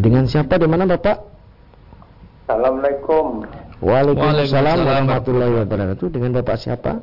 Dengan 0.00 0.24
siapa 0.26 0.58
di 0.58 0.66
mana 0.66 0.88
Bapak? 0.88 1.16
Assalamualaikum. 2.44 3.44
Waalaikumsalam 3.84 4.78
warahmatullahi 4.84 5.52
wabarakatuh. 5.64 6.06
Dengan 6.12 6.30
Bapak 6.40 6.56
siapa? 6.60 7.00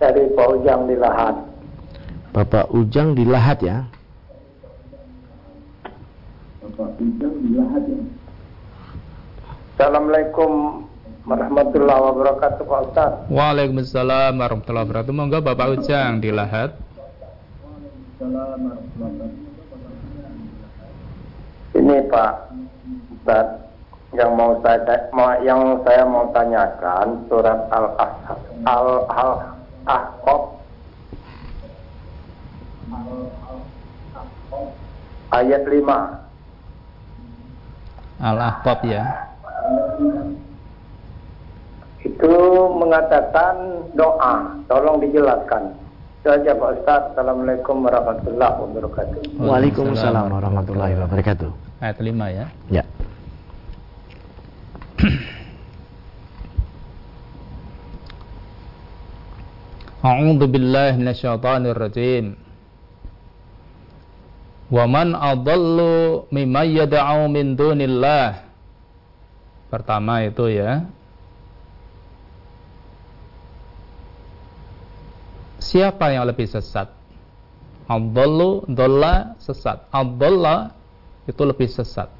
Dari 0.00 0.22
Pak 0.32 0.46
Ujang 0.56 0.88
di 0.88 0.96
Lahat. 0.96 1.34
Bapak 2.30 2.70
Ujang 2.72 3.18
di 3.18 3.24
Lahat 3.26 3.58
ya. 3.62 3.84
Assalamualaikum 9.76 10.84
warahmatullahi 11.24 12.02
wabarakatuh 12.02 12.62
Pak 12.64 12.80
Ustaz. 12.90 13.12
Waalaikumsalam 13.28 14.38
warahmatullahi 14.38 14.84
wabarakatuh. 14.88 15.12
Monggo 15.14 15.38
Bapak 15.44 15.66
Ujang 15.78 16.18
di 16.18 16.32
Lahat. 16.32 16.89
Ini 18.20 18.28
Pak 22.12 22.52
Ustaz 23.16 23.48
yang 24.12 24.36
mau 24.36 24.60
saya 24.60 25.08
mau 25.16 25.32
yang 25.40 25.80
saya 25.88 26.04
mau 26.04 26.28
tanyakan 26.36 27.24
surat 27.32 27.64
Al 27.72 27.96
Ahqaf 27.96 28.36
Al 28.68 29.08
Al 29.08 29.56
Ahqaf 29.88 30.42
ayat 35.32 35.64
5 35.64 36.20
Al-Ahqaf 38.20 38.84
ya. 38.84 39.32
itu 42.04 42.36
mengatakan 42.76 43.80
doa. 43.96 44.60
Tolong 44.68 45.00
dijelaskan 45.00 45.72
itu 46.20 46.28
aja 46.28 46.52
Pak 46.52 46.84
Ustaz 46.84 47.16
Assalamualaikum 47.16 47.80
warahmatullahi 47.80 48.60
wabarakatuh 48.60 49.40
Waalaikumsalam 49.40 50.28
warahmatullahi 50.28 50.92
wabarakatuh. 51.00 51.48
Ayat 51.80 51.96
5 51.96 52.36
ya. 52.36 52.52
Ya. 52.68 52.84
A'udzu 60.04 60.44
billahi 60.44 61.00
minasyaitonir 61.00 61.72
rajim. 61.72 62.36
Wa 64.68 64.84
man 64.84 65.16
adallu 65.16 66.28
mimman 66.28 66.68
yad'u 66.68 67.32
min 67.32 67.56
dunillah. 67.56 68.44
Pertama 69.72 70.20
itu 70.28 70.52
ya. 70.52 70.84
Siapa 75.70 76.10
yang 76.10 76.26
lebih 76.26 76.50
sesat? 76.50 76.90
Adallu, 77.86 78.66
dolla, 78.66 79.38
sesat. 79.38 79.86
Adalla 79.94 80.74
itu 81.30 81.42
lebih 81.46 81.70
sesat. 81.70 82.10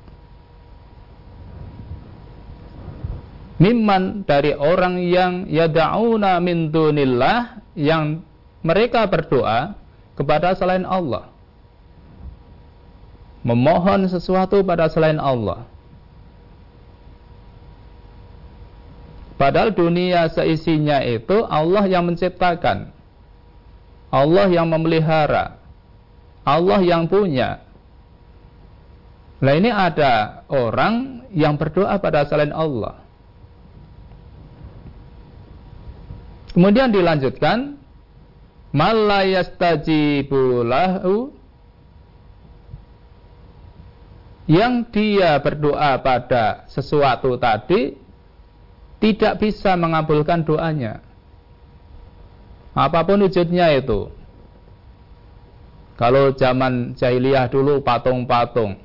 Mimman 3.59 4.23
dari 4.23 4.55
orang 4.55 5.03
yang 5.03 5.51
yada'una 5.51 6.39
min 6.39 6.71
dunillah 6.71 7.59
yang 7.75 8.23
mereka 8.63 9.05
berdoa 9.11 9.75
kepada 10.15 10.55
selain 10.55 10.87
Allah. 10.87 11.27
Memohon 13.43 14.07
sesuatu 14.07 14.63
pada 14.63 14.87
selain 14.87 15.19
Allah. 15.19 15.67
Padahal 19.37 19.75
dunia 19.75 20.29
seisinya 20.31 21.03
itu 21.03 21.43
Allah 21.49 21.89
yang 21.91 22.07
menciptakan. 22.07 23.00
Allah 24.11 24.47
yang 24.51 24.67
memelihara. 24.67 25.59
Allah 26.43 26.83
yang 26.83 27.07
punya. 27.07 27.63
Nah 29.41 29.55
ini 29.57 29.73
ada 29.73 30.45
orang 30.53 31.25
yang 31.33 31.57
berdoa 31.57 31.97
pada 31.97 32.27
selain 32.29 32.53
Allah. 32.53 33.01
Kemudian 36.51 36.91
dilanjutkan 36.91 37.79
malayastajibu 38.75 40.67
lahu 40.67 41.31
yang 44.51 44.83
dia 44.91 45.39
berdoa 45.39 45.95
pada 46.03 46.67
sesuatu 46.67 47.39
tadi 47.39 47.95
tidak 48.99 49.39
bisa 49.39 49.79
mengabulkan 49.79 50.43
doanya. 50.43 51.01
Apa 52.81 53.05
pun 53.05 53.21
wujudnya 53.21 53.77
itu. 53.77 54.09
Kalau 56.01 56.33
zaman 56.33 56.97
jahiliyah 56.97 57.53
dulu 57.53 57.85
patung-patung. 57.85 58.81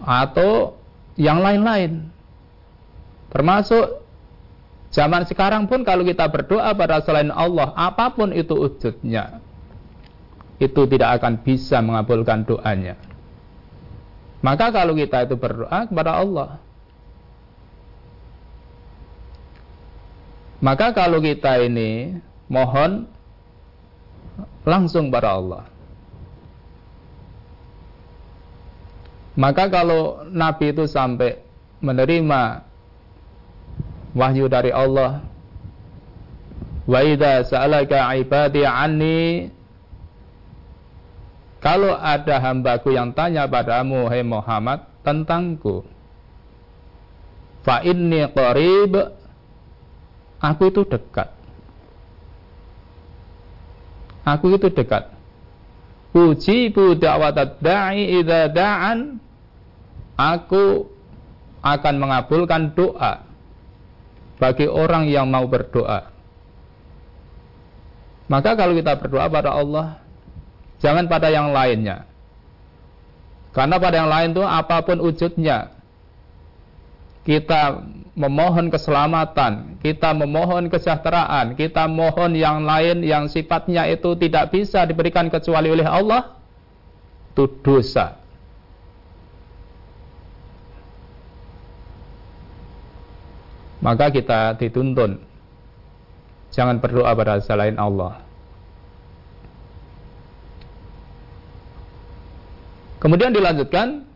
Atau 0.00 0.80
yang 1.20 1.44
lain-lain. 1.44 2.08
Termasuk 3.28 4.00
zaman 4.88 5.28
sekarang 5.28 5.68
pun 5.68 5.84
kalau 5.84 6.00
kita 6.00 6.24
berdoa 6.32 6.72
pada 6.72 7.04
selain 7.04 7.28
Allah, 7.28 7.76
apa 7.76 8.08
pun 8.16 8.32
itu 8.32 8.56
wujudnya, 8.56 9.40
itu 10.56 10.80
tidak 10.88 11.20
akan 11.20 11.44
bisa 11.44 11.80
mengabulkan 11.84 12.48
doanya. 12.48 12.96
Maka 14.40 14.72
kalau 14.72 14.96
kita 14.96 15.28
itu 15.28 15.36
berdoa 15.36 15.86
kepada 15.86 16.18
Allah, 16.18 16.60
maka 20.62 20.94
kalau 20.94 21.18
kita 21.18 21.58
ini 21.58 22.22
mohon 22.46 23.10
langsung 24.62 25.10
pada 25.10 25.34
Allah. 25.34 25.64
Maka 29.34 29.66
kalau 29.72 30.22
Nabi 30.28 30.70
itu 30.70 30.86
sampai 30.86 31.40
menerima 31.82 32.62
wahyu 34.14 34.46
dari 34.46 34.70
Allah. 34.70 35.24
Wa 36.86 37.00
idza 37.00 37.42
sa'alaka 37.48 38.12
ibadi 38.22 38.62
anni 38.62 39.50
kalau 41.62 41.94
ada 41.94 42.42
hambaku 42.42 42.90
yang 42.90 43.14
tanya 43.14 43.46
padamu 43.46 44.10
hai 44.10 44.26
Muhammad 44.26 44.82
tentangku 45.06 45.86
fa 47.62 47.86
inni 47.86 48.26
qarib 48.34 49.21
aku 50.42 50.74
itu 50.74 50.82
dekat 50.82 51.30
aku 54.26 54.58
itu 54.58 54.68
dekat 54.68 55.08
ujibu 56.12 56.98
da'watad 56.98 57.62
da'i 57.62 58.20
idza 58.20 58.52
da'an 58.52 59.22
aku 60.18 60.92
akan 61.62 61.94
mengabulkan 61.96 62.74
doa 62.74 63.22
bagi 64.42 64.66
orang 64.66 65.06
yang 65.06 65.30
mau 65.30 65.46
berdoa. 65.46 66.10
Maka 68.26 68.58
kalau 68.58 68.74
kita 68.74 68.98
berdoa 68.98 69.30
pada 69.30 69.54
Allah, 69.54 70.02
jangan 70.82 71.06
pada 71.06 71.30
yang 71.30 71.54
lainnya. 71.54 72.10
Karena 73.54 73.78
pada 73.78 74.02
yang 74.02 74.10
lain 74.10 74.28
itu 74.34 74.42
apa 74.42 74.82
pun 74.82 74.98
wujudnya, 74.98 75.70
kita 77.22 77.86
memohon 78.12 78.68
keselamatan, 78.68 79.80
kita 79.80 80.12
memohon 80.12 80.68
kesejahteraan, 80.68 81.56
kita 81.56 81.88
mohon 81.88 82.36
yang 82.36 82.64
lain 82.64 83.00
yang 83.00 83.28
sifatnya 83.28 83.88
itu 83.88 84.12
tidak 84.20 84.52
bisa 84.52 84.84
diberikan 84.84 85.32
kecuali 85.32 85.72
oleh 85.72 85.88
Allah, 85.88 86.36
itu 87.32 87.48
dosa. 87.64 88.22
maka 93.82 94.14
kita 94.14 94.54
dituntun 94.56 95.18
jangan 96.54 96.78
berdoa 96.78 97.10
pada 97.18 97.42
selain 97.42 97.74
Allah. 97.76 98.22
Kemudian 103.02 103.34
dilanjutkan 103.34 104.06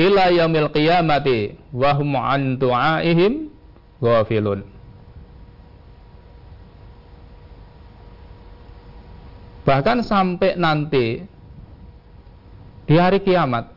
ila 0.00 0.32
yaumil 0.32 0.72
qiyamati 0.72 1.58
wa 1.72 1.90
hum 1.96 2.12
an 2.16 2.56
du'aihim 2.56 3.52
ghafilun. 4.00 4.64
Bahkan 9.62 10.02
sampai 10.02 10.58
nanti 10.58 11.22
di 12.82 12.94
hari 12.98 13.22
kiamat 13.22 13.70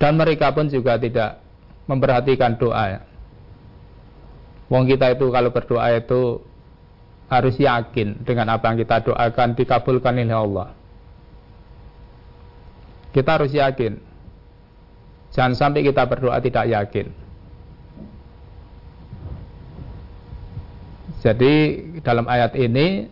dan 0.00 0.16
mereka 0.16 0.52
pun 0.56 0.72
juga 0.72 0.96
tidak 0.96 1.44
memperhatikan 1.84 2.56
doa 2.56 2.84
ya. 2.88 3.00
Wong 4.72 4.88
kita 4.88 5.14
itu 5.14 5.30
kalau 5.30 5.52
berdoa 5.54 5.92
itu 5.94 6.42
harus 7.30 7.54
yakin 7.58 8.22
dengan 8.26 8.50
apa 8.54 8.70
yang 8.70 8.78
kita 8.82 8.96
doakan 9.12 9.54
dikabulkan 9.54 10.18
oleh 10.18 10.34
Allah. 10.34 10.68
Kita 13.16 13.40
harus 13.40 13.48
yakin. 13.56 13.96
Jangan 15.32 15.56
sampai 15.56 15.88
kita 15.88 16.04
berdoa 16.04 16.36
tidak 16.44 16.68
yakin. 16.68 17.08
Jadi 21.24 21.54
dalam 22.04 22.28
ayat 22.28 22.52
ini 22.60 23.08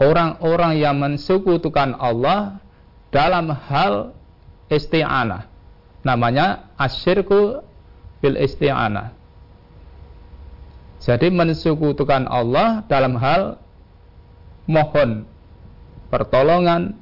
orang-orang 0.00 0.80
yang 0.80 0.96
mensekutukan 0.96 2.00
Allah 2.00 2.64
dalam 3.12 3.52
hal 3.52 4.16
isti'anah. 4.72 5.44
Namanya 6.00 6.72
asyirku 6.80 7.60
bil 8.24 8.40
isti'anah. 8.40 9.12
Jadi 11.04 11.28
mensekutukan 11.28 12.24
Allah 12.24 12.88
dalam 12.88 13.20
hal 13.20 13.60
mohon 14.64 15.28
pertolongan 16.08 16.96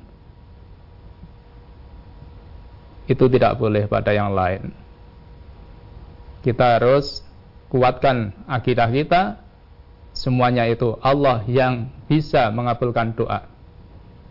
itu 3.07 3.25
tidak 3.31 3.59
boleh 3.59 3.87
pada 3.91 4.15
yang 4.15 4.35
lain. 4.35 4.71
Kita 6.43 6.79
harus 6.79 7.27
kuatkan 7.67 8.31
akidah 8.47 8.87
kita 8.91 9.43
semuanya 10.15 10.67
itu 10.71 10.95
Allah 11.03 11.43
yang 11.51 11.91
bisa 12.07 12.51
mengabulkan 12.55 13.15
doa. 13.19 13.51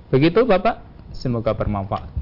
Begitu 0.08 0.48
Bapak, 0.48 0.80
semoga 1.12 1.52
bermanfaat. 1.52 2.16